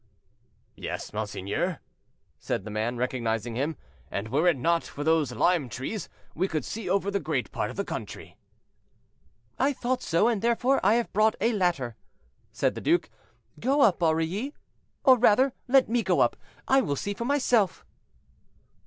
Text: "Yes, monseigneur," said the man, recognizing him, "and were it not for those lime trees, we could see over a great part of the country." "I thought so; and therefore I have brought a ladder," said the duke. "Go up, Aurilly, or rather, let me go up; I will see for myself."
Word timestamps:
"Yes, 0.75 1.13
monseigneur," 1.13 1.77
said 2.39 2.63
the 2.63 2.71
man, 2.71 2.97
recognizing 2.97 3.53
him, 3.55 3.77
"and 4.09 4.29
were 4.29 4.47
it 4.47 4.57
not 4.57 4.81
for 4.83 5.03
those 5.03 5.31
lime 5.31 5.69
trees, 5.69 6.09
we 6.33 6.47
could 6.47 6.65
see 6.65 6.89
over 6.89 7.09
a 7.09 7.19
great 7.19 7.51
part 7.51 7.69
of 7.69 7.75
the 7.75 7.85
country." 7.85 8.35
"I 9.59 9.73
thought 9.73 10.01
so; 10.01 10.27
and 10.27 10.41
therefore 10.41 10.79
I 10.83 10.95
have 10.95 11.13
brought 11.13 11.35
a 11.39 11.53
ladder," 11.53 11.97
said 12.51 12.73
the 12.73 12.81
duke. 12.81 13.11
"Go 13.59 13.81
up, 13.81 14.01
Aurilly, 14.01 14.55
or 15.03 15.19
rather, 15.19 15.53
let 15.67 15.87
me 15.87 16.01
go 16.01 16.19
up; 16.21 16.35
I 16.67 16.81
will 16.81 16.95
see 16.95 17.13
for 17.13 17.25
myself." 17.25 17.85